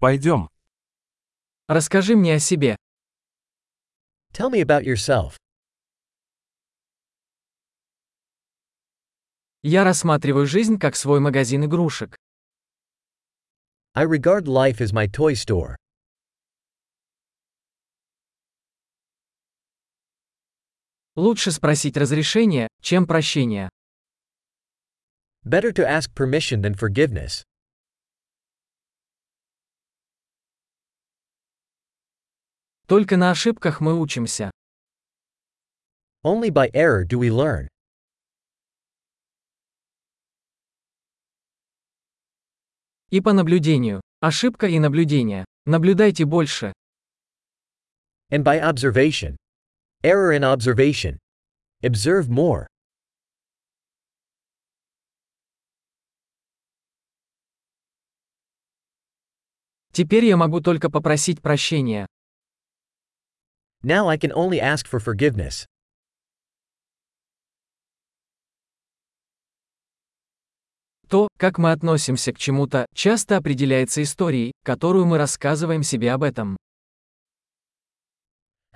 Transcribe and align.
Пойдем. 0.00 0.48
Расскажи 1.66 2.14
мне 2.14 2.34
о 2.34 2.38
себе. 2.38 2.76
Tell 4.32 4.48
me 4.48 4.62
about 4.62 4.84
yourself. 4.84 5.36
Я 9.62 9.82
рассматриваю 9.82 10.46
жизнь 10.46 10.78
как 10.78 10.94
свой 10.94 11.18
магазин 11.18 11.64
игрушек. 11.64 12.16
I 13.94 14.04
regard 14.04 14.44
life 14.44 14.80
as 14.80 14.92
my 14.92 15.08
toy 15.08 15.32
store. 15.34 15.74
Лучше 21.16 21.50
спросить 21.50 21.96
разрешение, 21.96 22.68
чем 22.80 23.04
прощение. 23.04 23.68
Better 25.44 25.72
to 25.72 25.84
ask 25.84 26.14
permission 26.14 26.62
than 26.62 26.74
forgiveness. 26.74 27.42
Только 32.88 33.18
на 33.18 33.30
ошибках 33.30 33.82
мы 33.82 34.00
учимся. 34.00 34.50
Only 36.24 36.48
by 36.48 36.70
error 36.72 37.04
do 37.04 37.18
we 37.18 37.28
learn. 37.28 37.68
И 43.10 43.20
по 43.20 43.34
наблюдению. 43.34 44.00
Ошибка 44.20 44.68
и 44.68 44.78
наблюдение. 44.78 45.44
Наблюдайте 45.66 46.24
больше. 46.24 46.72
And 48.32 48.42
by 48.42 48.58
observation. 48.58 49.36
Error 50.02 50.32
in 50.32 50.42
observation. 50.42 51.18
Observe 51.82 52.28
more. 52.30 52.66
Теперь 59.92 60.24
я 60.24 60.38
могу 60.38 60.62
только 60.62 60.88
попросить 60.90 61.42
прощения. 61.42 62.06
Now 63.83 64.07
I 64.09 64.17
can 64.17 64.31
only 64.31 64.59
ask 64.61 64.87
for 64.87 64.99
forgiveness. 64.99 65.65
То, 71.09 71.27
как 71.37 71.59
мы 71.59 71.71
относимся 71.71 72.33
к 72.33 72.39
чему-то, 72.39 72.87
часто 72.95 73.37
определяется 73.37 74.01
историей, 74.01 74.53
которую 74.63 75.05
мы 75.05 75.17
рассказываем 75.17 75.83
себе 75.83 76.11
об 76.11 76.23
этом. 76.23 76.57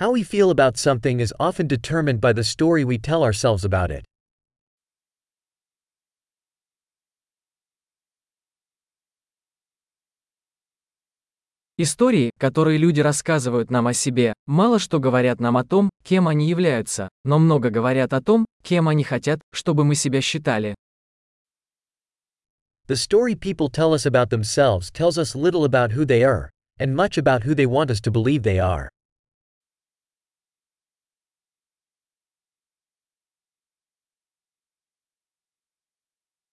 How 0.00 0.10
we 0.10 0.24
feel 0.24 0.50
about 0.50 0.76
something 0.76 1.20
is 1.20 1.32
often 1.38 1.68
determined 1.68 2.20
by 2.20 2.32
the 2.32 2.42
story 2.42 2.84
we 2.84 2.98
tell 2.98 3.22
ourselves 3.22 3.64
about 3.64 3.92
it. 3.92 4.04
Истории, 11.81 12.31
которые 12.37 12.77
люди 12.77 12.99
рассказывают 12.99 13.71
нам 13.71 13.87
о 13.87 13.93
себе, 13.93 14.33
мало 14.45 14.79
что 14.79 14.99
говорят 14.99 15.39
нам 15.39 15.55
о 15.55 15.63
том, 15.63 15.89
кем 16.03 16.27
они 16.27 16.49
являются, 16.49 17.07
но 17.23 17.39
много 17.39 17.69
говорят 17.69 18.11
о 18.11 18.21
том, 18.21 18.45
кем 18.61 18.89
они 18.89 19.05
хотят, 19.05 19.39
чтобы 19.53 19.85
мы 19.85 19.95
себя 19.95 20.19
считали. 20.19 20.75
The 22.89 22.97
story 22.97 23.33
people 23.33 23.69
tell 23.71 23.93
us 23.93 24.05
about 24.05 24.29
themselves 24.29 24.91
tells 24.91 25.17
us 25.17 25.33
little 25.35 25.63
about 25.63 25.93
who 25.93 26.03
they 26.05 26.21
are, 26.21 26.49
and 26.81 26.93
much 26.93 27.17
about 27.17 27.45
who 27.45 27.55
they 27.55 27.65
want 27.65 27.89
us 27.89 28.01
to 28.01 28.11
believe 28.11 28.43
they 28.43 28.59
are. 28.59 28.89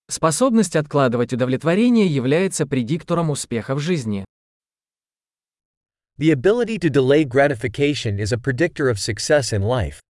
Способность 0.08 0.76
откладывать 0.76 1.32
удовлетворение 1.32 2.06
является 2.06 2.64
предиктором 2.64 3.30
успеха 3.30 3.74
в 3.74 3.80
жизни. 3.80 4.24
The 6.18 6.30
ability 6.30 6.78
to 6.78 6.88
delay 6.88 7.26
gratification 7.26 8.18
is 8.18 8.32
a 8.32 8.38
predictor 8.38 8.88
of 8.88 8.98
success 8.98 9.52
in 9.52 9.60
life. 9.60 10.00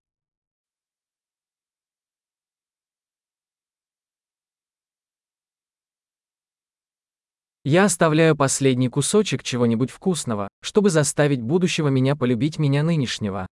Я 7.65 7.87
оставляю 7.87 8.37
последний 8.37 8.89
кусочек 8.89 9.43
чего-нибудь 9.43 9.91
вкусного, 9.91 10.47
чтобы 10.63 10.91
заставить 10.91 11.43
будущего 11.43 11.89
меня 11.89 12.15
полюбить 12.15 12.61
меня 12.61 12.85
нынешнего. 12.85 13.49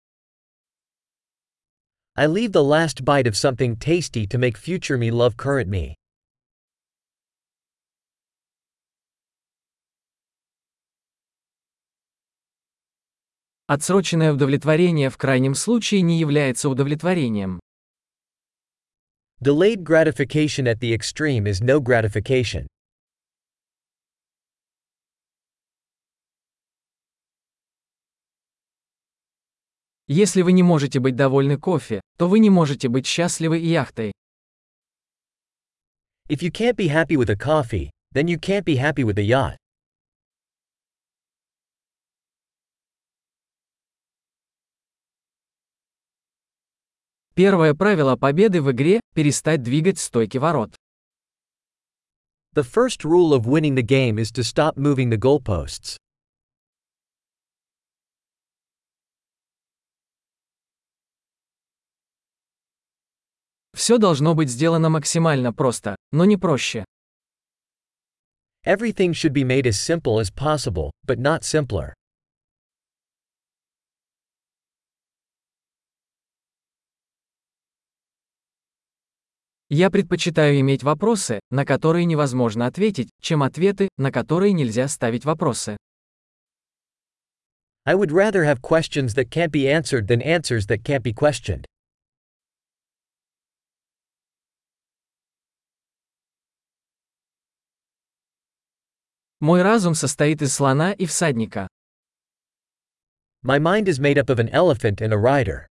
I 2.14 2.28
leave 2.28 2.52
the 2.52 2.62
last 2.62 3.04
bite 3.04 3.26
of 3.26 3.34
something 3.36 3.74
tasty 3.74 4.28
to 4.28 4.38
make 4.38 4.56
future 4.56 4.96
me 4.96 5.10
love 5.10 5.36
current 5.36 5.66
me. 5.66 5.96
Отсроченное 13.66 14.32
удовлетворение 14.32 15.08
в 15.08 15.16
крайнем 15.16 15.54
случае 15.54 16.02
не 16.02 16.18
является 16.18 16.68
удовлетворением. 16.68 17.60
Delayed 19.42 19.82
gratification 19.82 20.66
at 20.66 20.80
the 20.80 20.92
extreme 20.94 21.46
is 21.46 21.62
no 21.62 21.80
gratification. 21.80 22.66
Если 30.06 30.42
вы 30.42 30.52
не 30.52 30.62
можете 30.62 31.00
быть 31.00 31.16
довольны 31.16 31.56
кофе, 31.56 32.02
то 32.18 32.28
вы 32.28 32.40
не 32.40 32.50
можете 32.50 32.88
быть 32.88 33.06
счастливы 33.06 33.60
и 33.60 33.68
яхтой. 33.68 34.12
If 36.28 36.42
you 36.42 36.50
can't 36.50 36.76
be 36.76 36.88
happy 36.88 37.16
with 37.16 37.30
a 37.30 37.36
coffee, 37.36 37.88
then 38.12 38.26
you 38.28 38.38
can't 38.38 38.64
be 38.64 38.76
happy 38.76 39.04
with 39.04 39.18
a 39.18 39.22
yacht. 39.22 39.56
Первое 47.34 47.74
правило 47.74 48.14
победы 48.14 48.62
в 48.62 48.70
игре– 48.70 49.00
перестать 49.14 49.62
двигать 49.62 49.98
стойки 49.98 50.38
ворот. 50.38 50.76
The 52.54 52.62
first 52.62 53.02
rule 53.02 53.32
of 53.32 53.44
winning 53.44 53.74
the 53.74 53.82
game 53.82 54.18
is 54.18 54.30
to 54.30 54.44
stop 54.44 54.76
moving 54.76 55.10
the 55.10 55.18
goalposts. 55.18 55.96
Все 63.74 63.98
должно 63.98 64.36
быть 64.36 64.48
сделано 64.48 64.88
максимально 64.88 65.52
просто, 65.52 65.96
но 66.12 66.24
не 66.24 66.36
проще. 66.36 66.84
Everything 68.64 69.12
should 69.12 69.32
be 69.32 69.42
made 69.42 69.66
as 69.66 69.80
simple 69.80 70.20
as 70.20 70.30
possible, 70.30 70.92
but 71.04 71.18
not 71.18 71.42
simpler. 71.42 71.94
Я 79.76 79.90
предпочитаю 79.90 80.60
иметь 80.60 80.84
вопросы, 80.84 81.40
на 81.50 81.64
которые 81.66 82.04
невозможно 82.04 82.66
ответить, 82.66 83.10
чем 83.20 83.42
ответы, 83.42 83.88
на 83.96 84.12
которые 84.12 84.52
нельзя 84.52 84.86
ставить 84.86 85.24
вопросы. 85.24 85.76
I 87.84 87.96
would 87.96 88.12
rather 88.12 88.44
have 88.44 88.60
questions 88.60 89.16
that 89.16 89.30
can't 89.30 89.50
be 89.50 89.66
answered 89.66 90.06
than 90.06 90.22
answers 90.22 90.68
that 90.68 90.84
can't 90.84 91.02
be 91.02 91.12
questioned. 91.12 91.64
Мой 99.40 99.62
разум 99.62 99.96
состоит 99.96 100.40
из 100.40 100.54
слона 100.54 100.92
и 100.92 101.04
всадника. 101.04 101.66
My 103.42 103.58
mind 103.58 103.88
is 103.88 103.98
made 103.98 104.18
up 104.18 104.30
of 104.30 104.38
an 104.38 104.50
elephant 104.50 105.00
and 105.00 105.12
a 105.12 105.18
rider. 105.18 105.66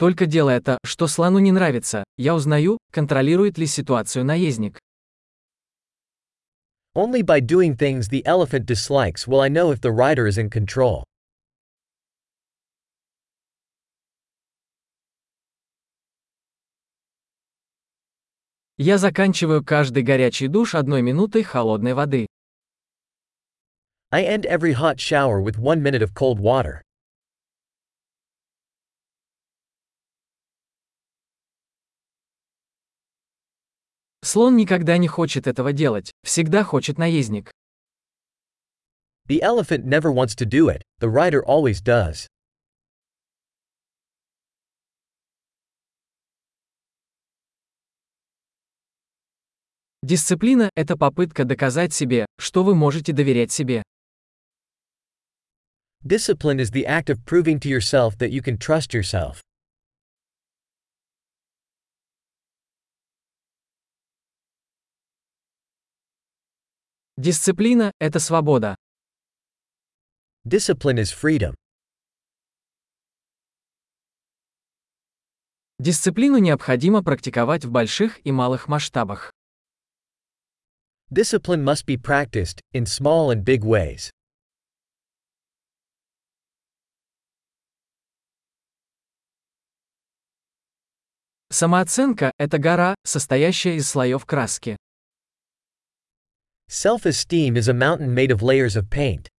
Только 0.00 0.24
делая 0.24 0.56
это, 0.56 0.78
что 0.82 1.06
слону 1.06 1.40
не 1.40 1.52
нравится, 1.52 2.04
я 2.16 2.34
узнаю, 2.34 2.78
контролирует 2.90 3.58
ли 3.58 3.66
ситуацию 3.66 4.24
наездник. 4.24 4.78
Only 6.96 7.20
by 7.20 7.40
doing 7.42 7.76
things 7.76 8.08
the 8.08 8.24
elephant 8.24 8.64
dislikes 8.64 9.28
will 9.28 9.42
I 9.42 9.50
know 9.50 9.70
if 9.70 9.82
the 9.82 9.92
rider 9.92 10.26
is 10.26 10.38
in 10.38 10.48
control. 10.48 11.04
Я 18.78 18.96
заканчиваю 18.96 19.62
каждый 19.62 20.02
горячий 20.02 20.48
душ 20.48 20.74
одной 20.74 21.02
минутой 21.02 21.42
холодной 21.42 21.92
воды. 21.92 22.26
I 24.10 24.24
end 24.24 24.46
every 24.46 24.72
hot 24.72 24.98
shower 24.98 25.42
with 25.42 25.58
one 25.58 25.82
minute 25.82 26.00
of 26.00 26.14
cold 26.14 26.40
water. 26.40 26.80
Слон 34.22 34.56
никогда 34.56 34.98
не 34.98 35.08
хочет 35.08 35.46
этого 35.46 35.72
делать, 35.72 36.12
всегда 36.22 36.62
хочет 36.62 36.98
наездник. 36.98 37.50
The 39.28 39.40
elephant 39.40 39.84
never 39.84 40.12
wants 40.12 40.34
to 40.36 40.44
do 40.44 40.68
it, 40.68 40.82
the 41.00 41.08
rider 41.08 41.42
always 41.44 41.80
does. 41.80 42.26
Дисциплина– 50.02 50.70
это 50.76 50.96
попытка 50.96 51.44
доказать 51.44 51.92
себе, 51.92 52.26
что 52.38 52.64
вы 52.64 52.74
можете 52.74 53.12
доверять 53.12 53.52
себе. 53.52 53.82
Discipline 56.02 56.58
is 56.58 56.70
the 56.70 56.86
act 56.86 57.10
of 57.10 57.24
proving 57.26 57.60
to 57.60 57.68
yourself 57.68 58.16
that 58.18 58.30
you 58.30 58.42
can 58.42 58.56
trust 58.56 58.94
yourself. 58.94 59.40
Дисциплина– 67.20 67.92
это 67.98 68.18
свобода. 68.18 68.76
Discipline 70.46 70.96
is 70.96 71.12
freedom. 71.12 71.54
Дисциплину 75.78 76.38
необходимо 76.38 77.04
практиковать 77.04 77.66
в 77.66 77.70
больших 77.70 78.24
и 78.24 78.32
малых 78.32 78.68
масштабах. 78.68 79.34
Discipline 81.10 81.62
must 81.62 81.84
be 81.84 81.98
practiced, 81.98 82.62
in 82.72 82.86
small 82.86 83.34
and 83.34 83.44
big 83.44 83.60
ways. 83.64 84.10
Самооценка– 91.50 92.32
это 92.38 92.56
гора, 92.56 92.94
состоящая 93.04 93.76
из 93.76 93.90
слоев 93.90 94.24
краски. 94.24 94.78
Self 96.69 97.05
esteem 97.05 97.55
is 97.55 97.67
a 97.67 97.73
mountain 97.73 98.13
made 98.13 98.31
of 98.31 98.41
layers 98.41 98.75
of 98.75 98.89
paint. 98.89 99.29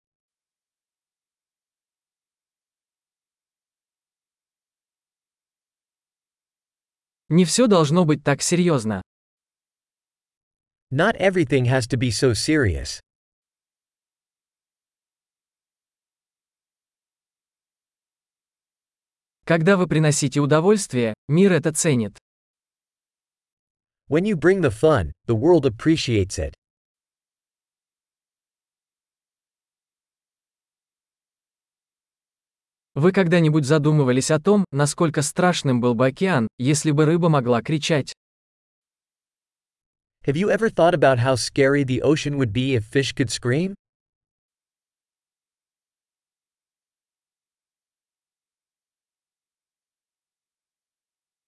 Не 7.29 7.45
все 7.45 7.67
должно 7.67 8.05
быть 8.05 8.23
так 8.23 8.41
серьезно. 8.41 9.03
Not 10.91 11.17
everything 11.17 11.65
has 11.65 11.87
to 11.89 11.99
be 11.99 12.11
so 12.11 12.33
serious. 12.35 13.01
Когда 19.45 19.77
вы 19.77 19.89
приносите 19.89 20.41
удовольствие, 20.41 21.15
мир 21.29 21.53
это 21.53 21.73
ценит. 21.73 22.19
When 24.09 24.25
you 24.25 24.37
bring 24.37 24.61
the 24.61 24.71
fun, 24.71 25.13
the 25.27 25.35
world 25.35 25.67
appreciates 25.67 26.39
it. 26.39 26.55
Вы 32.94 33.14
когда-нибудь 33.14 33.66
задумывались 33.66 34.32
о 34.32 34.40
том, 34.40 34.66
насколько 34.72 35.22
страшным 35.22 35.80
был 35.80 35.94
бы 35.94 36.08
океан, 36.08 36.50
если 36.58 36.92
бы 36.92 37.06
рыба 37.06 37.30
могла 37.30 37.62
кричать? 37.62 38.14
Have 40.26 40.36
you 40.36 40.50
ever 40.50 40.70
thought 40.70 40.94
about 40.94 41.18
how 41.18 41.36
scary 41.36 41.84
the 41.84 42.02
ocean 42.02 42.38
would 42.38 42.52
be 42.52 42.76
if 42.76 42.84
fish 42.84 43.14
could 43.14 43.32
scream? 43.32 43.76